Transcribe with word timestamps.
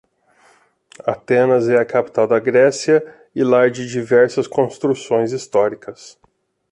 Atenas 1.05 1.69
é 1.69 1.77
a 1.77 1.85
capital 1.85 2.25
da 2.27 2.39
Grécia 2.39 3.05
e 3.35 3.43
lar 3.43 3.69
de 3.69 3.85
diversas 3.87 4.47
construções 4.47 5.31
históricas 5.31 6.19